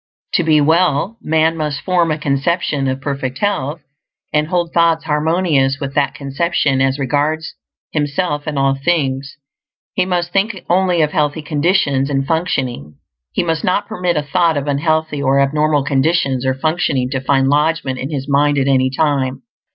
[0.33, 3.81] To be well, man must form a conception of perfect health,
[4.33, 7.53] and hold thoughts harmonious with that conception as regards
[7.91, 9.37] himself and all things.
[9.93, 12.95] He must think only of healthy conditions and functioning;
[13.31, 17.47] he must not permit a thought of unhealthy or abnormal conditions or functioning to find
[17.47, 19.43] lodgment in his mind at any time.